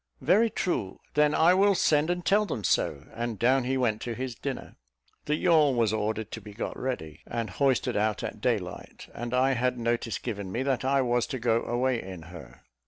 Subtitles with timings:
[0.21, 4.15] "Very true: then I will send and tell them so;" and down he went to
[4.15, 4.75] his dinner.
[5.25, 9.51] The yawl was ordered to be got ready, and hoisted out at daylight, and I
[9.51, 12.63] had notice given me that I was to go away in her.